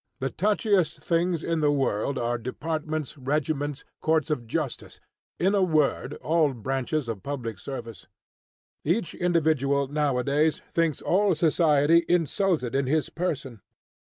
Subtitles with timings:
[0.19, 4.99] The touchiest things in the world are departments, regiments, courts of justice,
[5.37, 8.07] in a word, all branches of public service.
[8.83, 13.61] Each individual nowadays thinks all society insulted in his person.